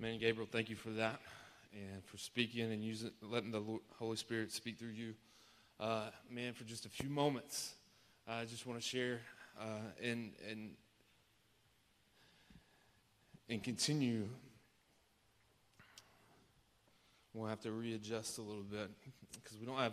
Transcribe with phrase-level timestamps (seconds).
[0.00, 1.20] Man, Gabriel, thank you for that
[1.74, 3.62] and for speaking and using, letting the
[3.98, 5.12] Holy Spirit speak through you.
[5.78, 7.74] Uh, man, for just a few moments,
[8.26, 9.20] I just want to share
[9.60, 9.64] uh,
[10.02, 10.70] and, and,
[13.50, 14.26] and continue.
[17.34, 18.88] We'll have to readjust a little bit
[19.34, 19.92] because we don't have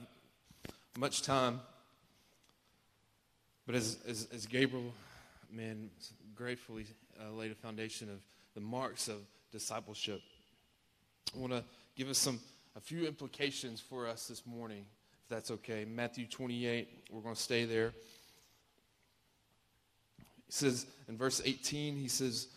[0.98, 1.60] much time.
[3.66, 4.94] But as, as, as Gabriel,
[5.52, 5.90] man,
[6.34, 6.86] gratefully
[7.20, 8.20] uh, laid a foundation of
[8.56, 9.18] the marks of
[9.52, 10.22] discipleship.
[11.36, 11.64] I want to
[11.96, 12.40] give us some
[12.76, 14.86] a few implications for us this morning,
[15.24, 15.84] if that's okay.
[15.84, 17.92] Matthew 28, we're going to stay there.
[20.46, 22.50] He says in verse 18, he says,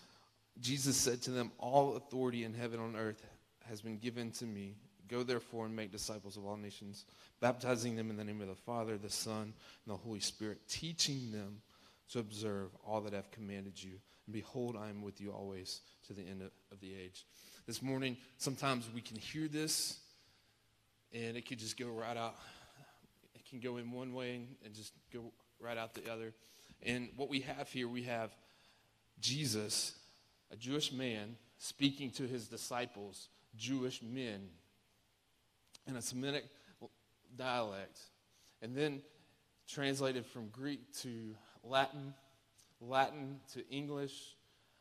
[0.60, 3.24] Jesus said to them, All authority in heaven and on earth
[3.66, 4.74] has been given to me.
[5.08, 7.06] Go therefore and make disciples of all nations,
[7.40, 9.54] baptizing them in the name of the Father, the Son, and
[9.86, 11.62] the Holy Spirit, teaching them
[12.12, 13.92] to observe all that I've commanded you.
[14.30, 17.26] And behold, I am with you always to the end of the age.
[17.66, 19.98] This morning, sometimes we can hear this
[21.12, 22.36] and it could just go right out.
[23.34, 26.32] It can go in one way and just go right out the other.
[26.84, 28.30] And what we have here, we have
[29.18, 29.96] Jesus,
[30.52, 34.42] a Jewish man, speaking to his disciples, Jewish men,
[35.88, 36.44] in a Semitic
[37.36, 37.98] dialect.
[38.62, 39.02] And then
[39.66, 41.34] translated from Greek to
[41.64, 42.14] Latin,
[42.80, 44.36] Latin to English,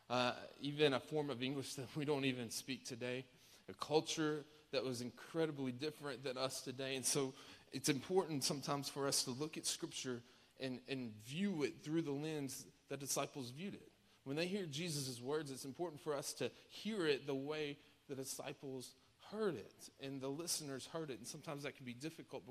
[0.09, 3.25] uh, even a form of English that we don't even speak today,
[3.69, 6.95] a culture that was incredibly different than us today.
[6.95, 7.33] And so
[7.71, 10.21] it's important sometimes for us to look at Scripture
[10.59, 13.91] and, and view it through the lens that disciples viewed it.
[14.23, 18.15] When they hear Jesus' words, it's important for us to hear it the way the
[18.15, 18.93] disciples
[19.31, 21.17] heard it and the listeners heard it.
[21.17, 22.43] And sometimes that can be difficult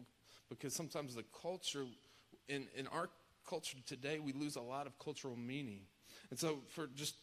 [0.49, 1.85] because sometimes the culture,
[2.49, 3.11] in, in our
[3.49, 5.81] culture today, we lose a lot of cultural meaning.
[6.31, 7.15] And so, for just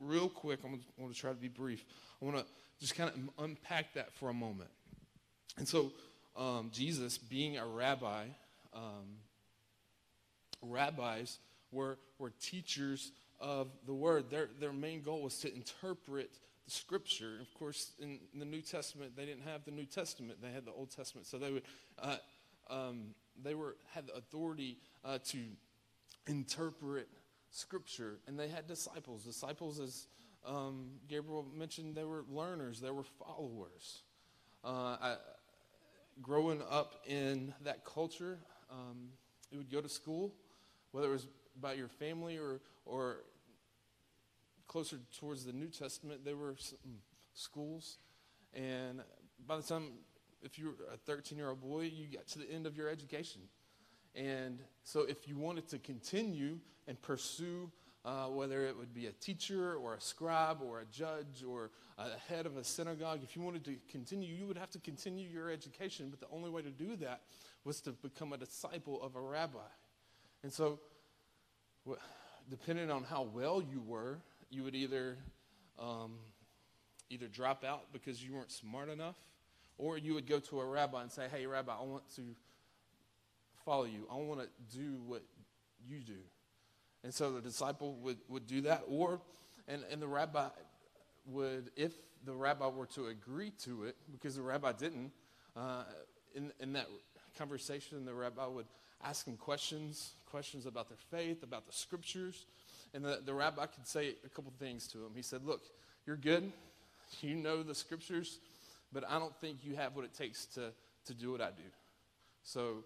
[0.00, 1.84] real quick, I'm going to try to be brief.
[2.20, 2.44] I want to
[2.80, 4.70] just kind of unpack that for a moment.
[5.58, 5.92] And so,
[6.36, 8.24] um, Jesus, being a rabbi,
[8.74, 9.18] um,
[10.62, 11.38] rabbis
[11.72, 14.30] were, were teachers of the word.
[14.30, 16.30] Their, their main goal was to interpret
[16.64, 17.38] the scripture.
[17.40, 20.72] Of course, in, the New Testament, they didn't have the New Testament; they had the
[20.72, 21.26] Old Testament.
[21.26, 21.62] So they would,
[21.98, 22.16] uh,
[22.68, 25.38] um, they were had the authority uh, to
[26.26, 27.08] interpret
[27.50, 29.24] scripture, and they had disciples.
[29.24, 30.06] Disciples, as
[30.46, 34.02] um, Gabriel mentioned, they were learners, they were followers.
[34.64, 35.16] Uh, I,
[36.22, 38.38] growing up in that culture,
[38.70, 39.10] um,
[39.50, 40.32] you would go to school,
[40.92, 41.26] whether it was
[41.60, 43.18] by your family or, or
[44.66, 46.56] closer towards the New Testament, there were
[47.34, 47.98] schools.
[48.52, 49.00] And
[49.46, 49.92] by the time,
[50.42, 52.88] if you were a 13 year old boy, you got to the end of your
[52.88, 53.42] education.
[54.16, 57.70] And so, if you wanted to continue and pursue,
[58.04, 62.08] uh, whether it would be a teacher or a scribe or a judge or a
[62.28, 65.50] head of a synagogue, if you wanted to continue, you would have to continue your
[65.50, 66.08] education.
[66.08, 67.22] But the only way to do that
[67.64, 69.58] was to become a disciple of a rabbi.
[70.42, 70.80] And so,
[72.48, 74.18] depending on how well you were,
[74.50, 75.18] you would either
[75.78, 76.12] um,
[77.10, 79.16] either drop out because you weren't smart enough,
[79.76, 82.22] or you would go to a rabbi and say, "Hey, Rabbi, I want to
[83.66, 84.06] follow you.
[84.10, 85.22] I want to do what
[85.86, 86.14] you do."
[87.04, 89.20] And so the disciple would, would do that, or
[89.68, 90.48] and, and the rabbi
[91.26, 91.92] would, if
[92.24, 95.12] the rabbi were to agree to it, because the rabbi didn't,
[95.56, 95.84] uh,
[96.34, 96.86] in, in that
[97.38, 98.66] conversation, the rabbi would
[99.04, 102.46] ask him questions, questions about their faith, about the scriptures.
[102.94, 105.12] And the, the rabbi could say a couple things to him.
[105.14, 105.62] He said, Look,
[106.06, 106.50] you're good.
[107.20, 108.40] You know the scriptures,
[108.92, 110.72] but I don't think you have what it takes to,
[111.06, 111.62] to do what I do.
[112.42, 112.84] So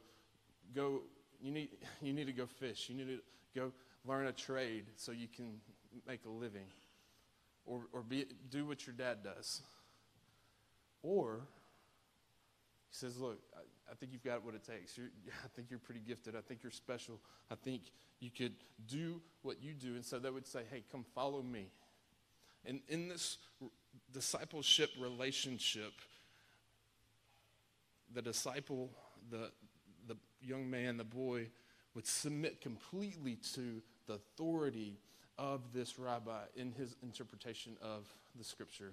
[0.75, 1.03] go,
[1.41, 1.71] you need,
[2.03, 2.89] you need to go fish.
[2.89, 3.21] You need to
[3.55, 3.73] go
[4.07, 5.61] learn a trade so you can
[6.07, 6.67] make a living.
[7.67, 9.61] Or, or be, do what your dad does.
[11.03, 11.41] Or
[12.91, 13.61] he says, Look, I,
[13.91, 14.97] I think you've got what it takes.
[14.97, 15.11] You're,
[15.45, 16.35] I think you're pretty gifted.
[16.37, 17.21] I think you're special.
[17.51, 17.83] I think
[18.19, 18.55] you could
[18.87, 19.95] do what you do.
[19.95, 21.67] And so they would say, Hey, come follow me.
[22.65, 23.39] And in this
[24.13, 25.93] discipleship relationship,
[28.13, 28.91] the disciple,
[29.31, 29.51] the,
[30.51, 31.47] young man, the boy,
[31.95, 34.99] would submit completely to the authority
[35.39, 38.93] of this rabbi in his interpretation of the scripture.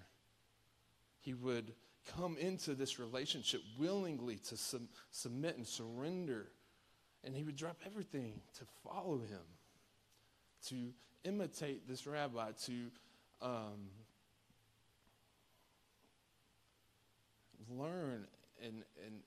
[1.20, 1.74] He would
[2.16, 6.48] come into this relationship willingly to sub- submit and surrender.
[7.24, 9.42] And he would drop everything to follow him,
[10.68, 10.94] to
[11.24, 12.74] imitate this rabbi, to
[13.42, 13.90] um,
[17.70, 18.28] learn
[18.64, 19.22] and, and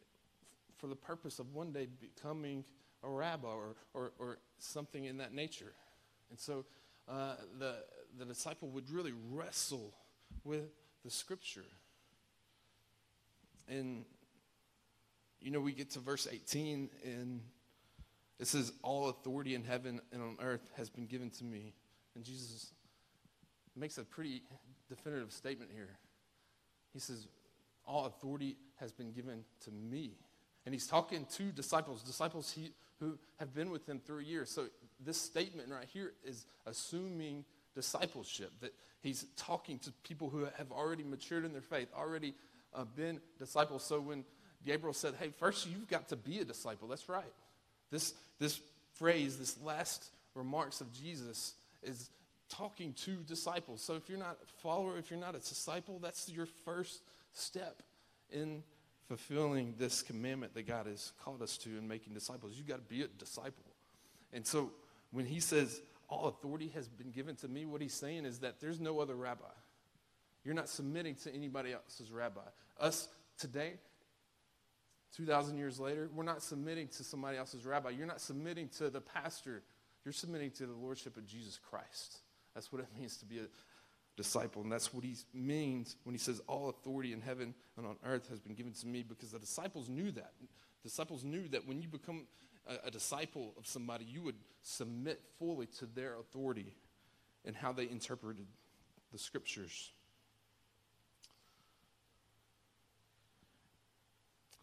[0.81, 2.65] for the purpose of one day becoming
[3.03, 5.73] a rabbi or, or, or something in that nature.
[6.31, 6.65] And so
[7.09, 7.77] uh, the,
[8.19, 9.95] the disciple would really wrestle
[10.45, 10.71] with
[11.05, 11.65] the scripture.
[13.69, 14.05] And,
[15.41, 17.41] you know, we get to verse 18, and
[18.39, 21.75] it says, All authority in heaven and on earth has been given to me.
[22.15, 22.73] And Jesus
[23.77, 24.43] makes a pretty
[24.89, 25.91] definitive statement here.
[26.93, 27.29] He says,
[27.87, 30.19] All authority has been given to me.
[30.67, 34.51] And he's talking to disciples, disciples he, who have been with him through years.
[34.51, 34.67] So
[35.05, 41.03] this statement right here is assuming discipleship, that he's talking to people who have already
[41.03, 42.35] matured in their faith, already
[42.75, 43.83] uh, been disciples.
[43.83, 44.25] So when
[44.65, 47.33] Gabriel said, Hey, first you've got to be a disciple, that's right.
[47.91, 48.61] This, this
[48.95, 52.11] phrase, this last remarks of Jesus, is
[52.51, 53.81] talking to disciples.
[53.81, 57.01] So if you're not a follower, if you're not a disciple, that's your first
[57.33, 57.83] step
[58.31, 58.63] in
[59.11, 62.55] fulfilling this commandment that God has called us to and making disciples.
[62.55, 63.65] You got to be a disciple.
[64.33, 64.71] And so
[65.11, 68.61] when he says, All authority has been given to me, what he's saying is that
[68.61, 69.43] there's no other rabbi.
[70.45, 72.41] You're not submitting to anybody else's rabbi.
[72.79, 73.73] Us today,
[75.17, 77.91] 2,000 years later, we're not submitting to somebody else's rabbi.
[77.91, 79.65] You're not submitting to the pastor.
[80.05, 82.19] You're submitting to the lordship of Jesus Christ.
[82.55, 83.47] That's what it means to be a
[84.21, 84.63] disciple.
[84.63, 88.29] And that's what he means when he says, All authority in heaven and on earth
[88.29, 90.33] has been given to me, because the disciples knew that.
[90.83, 92.27] Disciples knew that when you become
[92.67, 96.75] a, a disciple of somebody, you would submit fully to their authority
[97.47, 98.47] and how they interpreted
[99.11, 99.91] the scriptures.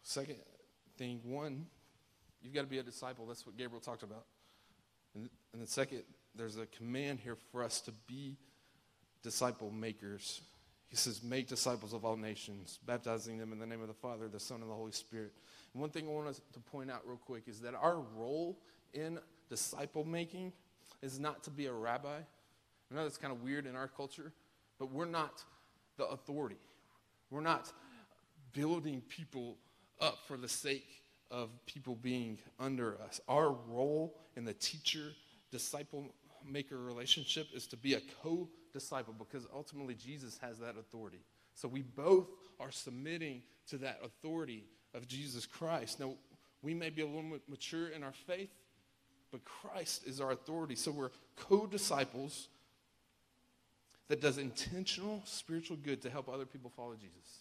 [0.02, 0.36] Second
[0.96, 1.66] thing, one,
[2.40, 3.26] you've got to be a disciple.
[3.26, 4.24] That's what Gabriel talked about.
[5.14, 6.04] And, and the second,
[6.34, 8.36] there's a command here for us to be
[9.22, 10.40] disciple makers.
[10.88, 14.28] He says, Make disciples of all nations, baptizing them in the name of the Father,
[14.28, 15.32] the Son, and the Holy Spirit.
[15.72, 18.58] And one thing I want us to point out real quick is that our role
[18.94, 19.18] in
[19.48, 20.52] disciple making
[21.02, 22.16] is not to be a rabbi.
[22.90, 24.32] I know that's kind of weird in our culture,
[24.78, 25.44] but we're not
[25.96, 26.56] the authority.
[27.30, 27.70] We're not
[28.52, 29.56] building people
[30.00, 30.86] up for the sake
[31.30, 33.20] of people being under us.
[33.28, 35.12] Our role in the teacher
[35.50, 36.06] disciple
[36.46, 41.20] maker relationship is to be a co disciple because ultimately Jesus has that authority.
[41.54, 42.28] So we both
[42.60, 46.00] are submitting to that authority of Jesus Christ.
[46.00, 46.14] Now,
[46.62, 48.50] we may be a little bit mature in our faith,
[49.30, 50.74] but Christ is our authority.
[50.74, 52.48] So we're co disciples
[54.08, 57.40] that does intentional spiritual good to help other people follow Jesus.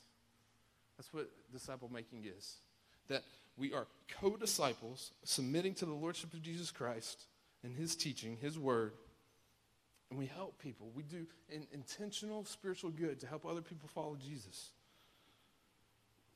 [0.97, 2.57] That's what disciple making is.
[3.07, 3.23] That
[3.55, 3.87] we are
[4.19, 7.25] co disciples submitting to the Lordship of Jesus Christ
[7.63, 8.93] and His teaching, His word,
[10.09, 10.89] and we help people.
[10.95, 14.71] We do in, intentional spiritual good to help other people follow Jesus.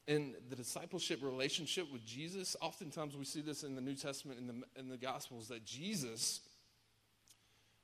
[0.08, 4.48] In the discipleship relationship with Jesus, oftentimes we see this in the New Testament, in
[4.48, 6.42] the, in the Gospels, that Jesus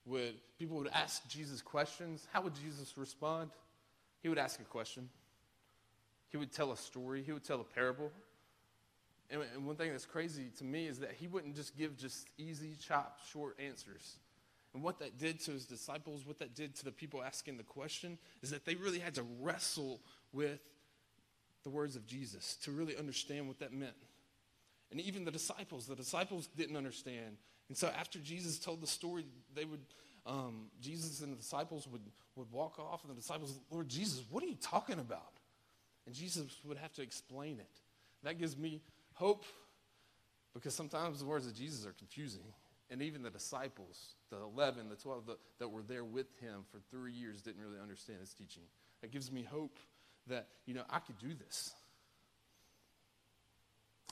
[0.06, 2.28] would, people would ask Jesus questions.
[2.34, 3.52] How would Jesus respond?
[4.22, 5.10] He would ask a question,
[6.30, 8.12] he would tell a story, he would tell a parable.
[9.30, 12.28] And, and one thing that's crazy to me is that he wouldn't just give just
[12.38, 14.18] easy, chop, short answers.
[14.78, 17.64] And what that did to his disciples, what that did to the people asking the
[17.64, 20.02] question, is that they really had to wrestle
[20.32, 20.60] with
[21.64, 23.96] the words of Jesus to really understand what that meant.
[24.92, 27.38] And even the disciples, the disciples didn't understand.
[27.70, 29.26] And so after Jesus told the story,
[29.56, 29.82] they would,
[30.28, 32.04] um, Jesus and the disciples would,
[32.36, 35.40] would walk off, and the disciples, Lord Jesus, what are you talking about?
[36.06, 37.82] And Jesus would have to explain it.
[38.22, 39.44] That gives me hope
[40.54, 42.44] because sometimes the words of Jesus are confusing.
[42.90, 46.80] And even the disciples, the 11, the 12 the, that were there with him for
[46.90, 48.64] three years didn't really understand his teaching.
[49.02, 49.78] That gives me hope
[50.28, 51.74] that, you know, I could do this.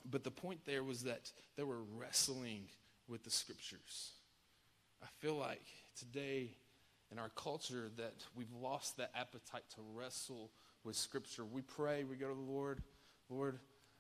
[0.10, 2.66] But the point there was that they were wrestling
[3.08, 4.12] with the scriptures.
[5.02, 5.66] I feel like
[5.98, 6.50] today
[7.12, 10.52] in our culture that we've lost that appetite to wrestle
[10.84, 11.46] with scripture.
[11.46, 12.82] We pray, we go to the Lord,
[13.30, 13.60] Lord,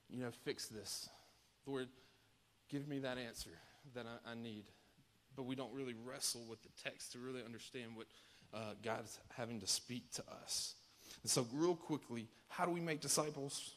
[0.09, 1.09] you know, fix this.
[1.65, 1.87] Lord,
[2.69, 3.51] give me that answer
[3.93, 4.65] that I, I need.
[5.35, 8.07] But we don't really wrestle with the text to really understand what
[8.53, 10.75] uh, God's having to speak to us.
[11.21, 13.75] And so, real quickly, how do we make disciples?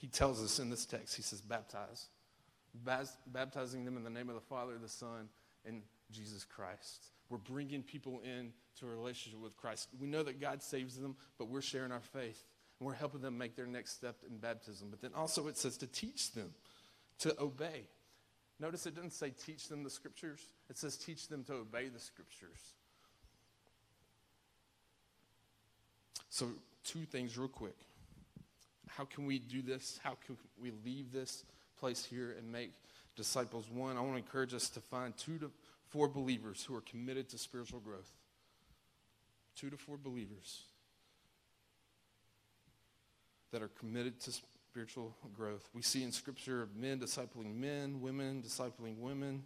[0.00, 2.06] He tells us in this text, he says, baptize.
[3.26, 5.28] Baptizing them in the name of the Father, the Son,
[5.64, 7.06] and Jesus Christ.
[7.30, 9.88] We're bringing people in to a relationship with Christ.
[9.98, 12.44] We know that God saves them, but we're sharing our faith.
[12.78, 14.88] And we're helping them make their next step in baptism.
[14.90, 16.52] But then also it says to teach them
[17.20, 17.86] to obey.
[18.60, 21.98] Notice it doesn't say teach them the scriptures, it says teach them to obey the
[21.98, 22.58] scriptures.
[26.30, 26.48] So,
[26.84, 27.76] two things, real quick.
[28.88, 30.00] How can we do this?
[30.02, 31.44] How can we leave this
[31.78, 32.72] place here and make
[33.16, 33.68] disciples?
[33.70, 35.50] One, I want to encourage us to find two to
[35.88, 38.10] four believers who are committed to spiritual growth.
[39.56, 40.62] Two to four believers
[43.52, 44.32] that are committed to
[44.74, 45.68] spiritual growth.
[45.72, 49.44] We see in Scripture men discipling men, women discipling women.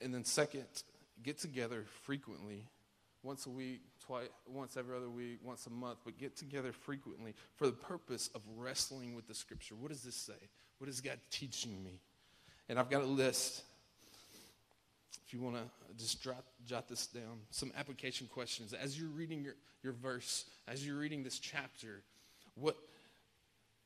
[0.00, 0.66] And then, second,
[1.24, 2.62] get together frequently,
[3.24, 7.34] once a week, twice, once every other week, once a month, but get together frequently
[7.56, 9.74] for the purpose of wrestling with the Scripture.
[9.74, 10.48] What does this say?
[10.78, 11.98] What is God teaching me?
[12.68, 13.64] And I've got a list.
[15.26, 18.72] If you want to uh, just jot, jot this down, some application questions.
[18.72, 22.04] As you're reading your, your verse, as you're reading this chapter,
[22.54, 22.76] what,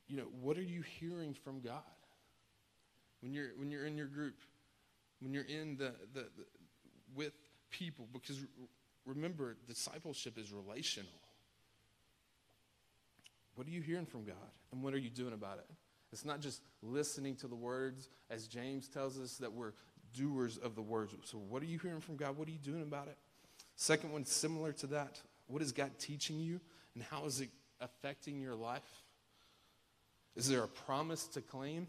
[0.09, 1.83] you know, what are you hearing from God?
[3.21, 4.37] When you're, when you're in your group,
[5.21, 6.45] when you're in the, the, the
[7.15, 7.33] with
[7.71, 8.45] people, because
[9.07, 11.11] remember, discipleship is relational.
[13.55, 14.37] What are you hearing from God?
[14.73, 15.67] And what are you doing about it?
[16.13, 19.73] It's not just listening to the words, as James tells us that we're
[20.13, 21.15] doers of the words.
[21.25, 22.37] So, what are you hearing from God?
[22.37, 23.17] What are you doing about it?
[23.77, 25.21] Second one, similar to that.
[25.47, 26.61] What is God teaching you,
[26.95, 27.49] and how is it
[27.81, 29.04] affecting your life?
[30.37, 31.87] Is there a promise to claim?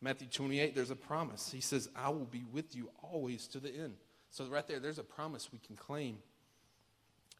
[0.00, 1.50] Matthew 28, there's a promise.
[1.50, 3.94] He says, I will be with you always to the end.
[4.30, 6.18] So, right there, there's a promise we can claim.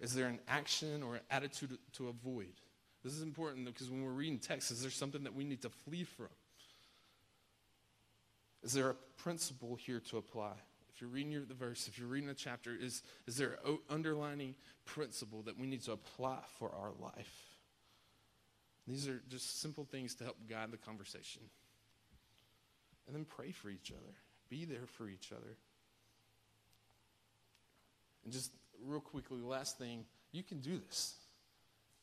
[0.01, 2.53] Is there an action or an attitude to avoid?
[3.03, 5.71] This is important because when we're reading text, is there something that we need to
[5.71, 6.29] flee from?
[8.63, 10.53] Is there a principle here to apply?
[10.93, 14.55] If you're reading the verse, if you're reading the chapter, is, is there an underlining
[14.87, 17.56] principle that we need to apply for our life?
[18.87, 21.43] These are just simple things to help guide the conversation.
[23.07, 24.15] And then pray for each other,
[24.49, 25.57] be there for each other.
[28.25, 28.51] And just
[28.85, 31.15] real quickly, last thing, you can do this.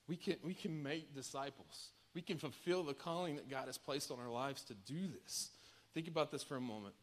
[0.08, 1.90] We can, we can make disciples.
[2.13, 5.50] We can fulfill the calling that God has placed on our lives to do this.
[5.94, 6.96] Think about this for a moment.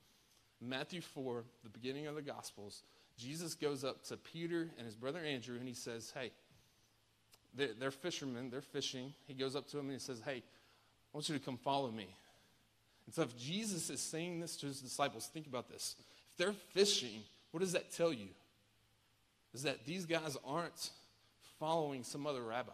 [0.61, 2.83] Matthew 4, the beginning of the Gospels,
[3.17, 6.33] Jesus goes up to Peter and his brother Andrew and he says, Hey,
[7.55, 9.13] they're, they're fishermen, they're fishing.
[9.27, 11.91] He goes up to them and he says, Hey, I want you to come follow
[11.91, 12.07] me.
[13.07, 15.97] And so if Jesus is saying this to his disciples, think about this.
[15.99, 18.29] If they're fishing, what does that tell you?
[19.55, 20.91] is that these guys aren't
[21.59, 22.73] following some other rabbi.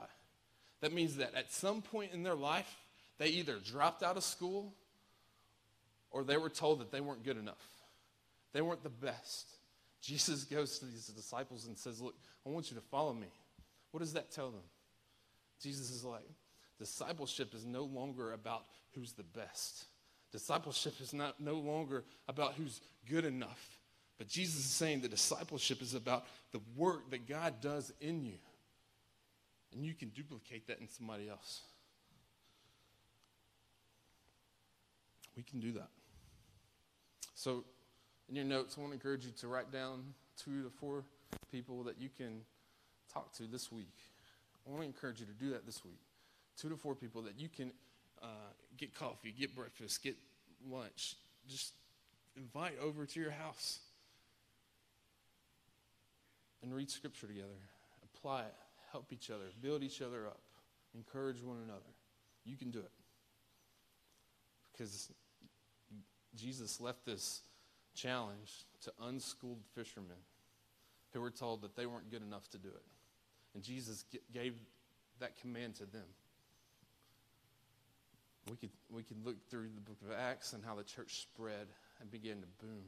[0.80, 2.76] That means that at some point in their life,
[3.18, 4.72] they either dropped out of school
[6.10, 7.64] or they were told that they weren't good enough.
[8.52, 9.48] They weren't the best.
[10.02, 12.14] Jesus goes to these disciples and says, Look,
[12.46, 13.28] I want you to follow me.
[13.96, 14.60] What does that tell them?
[15.58, 16.28] Jesus is like,
[16.78, 19.86] discipleship is no longer about who's the best.
[20.30, 23.80] Discipleship is not no longer about who's good enough.
[24.18, 28.36] But Jesus is saying that discipleship is about the work that God does in you.
[29.72, 31.62] And you can duplicate that in somebody else.
[35.38, 35.88] We can do that.
[37.34, 37.64] So,
[38.28, 40.04] in your notes, I want to encourage you to write down
[40.36, 41.04] two to four
[41.50, 42.42] people that you can
[43.16, 43.94] talk to this week.
[44.66, 46.00] I want to encourage you to do that this week.
[46.58, 47.72] Two to four people that you can
[48.22, 48.26] uh,
[48.76, 50.16] get coffee, get breakfast, get
[50.68, 51.16] lunch.
[51.48, 51.72] Just
[52.36, 53.78] invite over to your house
[56.62, 57.48] and read Scripture together.
[58.14, 58.54] Apply it.
[58.92, 59.44] Help each other.
[59.62, 60.40] Build each other up.
[60.94, 61.80] Encourage one another.
[62.44, 62.90] You can do it.
[64.72, 65.10] Because
[66.34, 67.40] Jesus left this
[67.94, 70.16] challenge to unschooled fishermen
[71.12, 72.82] who were told that they weren't good enough to do it.
[73.56, 74.52] And Jesus gave
[75.18, 76.04] that command to them.
[78.50, 81.68] We could, we could look through the book of Acts and how the church spread
[81.98, 82.84] and began to boom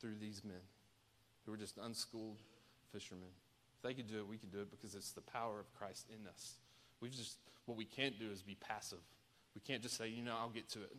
[0.00, 0.62] through these men
[1.44, 2.38] who were just unschooled
[2.90, 3.28] fishermen.
[3.76, 6.06] If they could do it, we can do it because it's the power of Christ
[6.08, 6.54] in us.
[7.02, 9.04] We've just what we can't do is be passive.
[9.54, 10.96] We can't just say, you know, I'll get to it.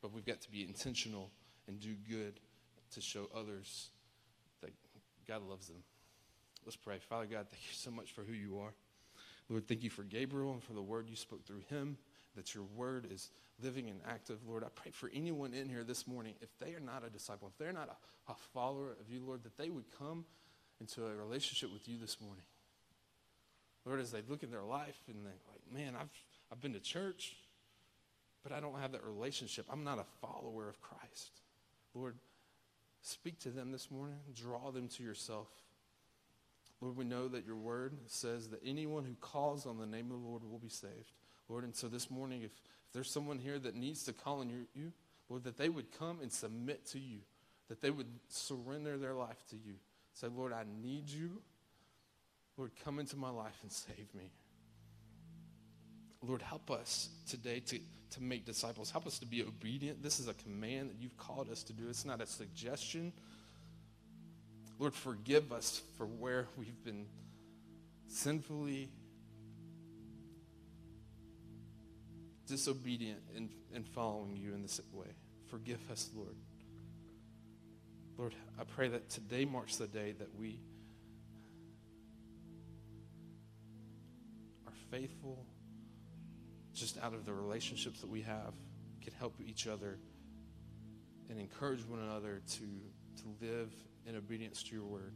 [0.00, 1.30] But we've got to be intentional
[1.68, 2.40] and do good
[2.94, 3.90] to show others
[4.62, 4.70] that
[5.28, 5.82] God loves them.
[6.66, 6.98] Let's pray.
[6.98, 8.74] Father God, thank you so much for who you are.
[9.48, 11.96] Lord, thank you for Gabriel and for the word you spoke through him,
[12.34, 13.30] that your word is
[13.62, 14.40] living and active.
[14.44, 17.46] Lord, I pray for anyone in here this morning, if they are not a disciple,
[17.46, 20.24] if they're not a, a follower of you, Lord, that they would come
[20.80, 22.44] into a relationship with you this morning.
[23.84, 26.10] Lord, as they look at their life and they're like, man, I've,
[26.50, 27.36] I've been to church,
[28.42, 29.66] but I don't have that relationship.
[29.70, 31.42] I'm not a follower of Christ.
[31.94, 32.16] Lord,
[33.02, 35.46] speak to them this morning, draw them to yourself.
[36.80, 40.20] Lord, we know that your word says that anyone who calls on the name of
[40.20, 41.12] the Lord will be saved.
[41.48, 44.50] Lord, and so this morning, if, if there's someone here that needs to call on
[44.50, 44.92] you, you,
[45.28, 47.20] Lord, that they would come and submit to you,
[47.68, 49.74] that they would surrender their life to you.
[50.12, 51.42] Say, Lord, I need you.
[52.56, 54.30] Lord, come into my life and save me.
[56.22, 57.78] Lord, help us today to,
[58.10, 58.90] to make disciples.
[58.90, 60.02] Help us to be obedient.
[60.02, 63.12] This is a command that you've called us to do, it's not a suggestion.
[64.78, 67.06] Lord, forgive us for where we've been
[68.08, 68.90] sinfully
[72.46, 75.08] disobedient in, in following you in this way.
[75.50, 76.36] Forgive us, Lord.
[78.18, 80.60] Lord, I pray that today marks the day that we
[84.66, 85.44] are faithful
[86.76, 88.52] just out of the relationships that we have,
[89.02, 89.98] can help each other
[91.30, 93.72] and encourage one another to, to live
[94.06, 95.12] in obedience to your word.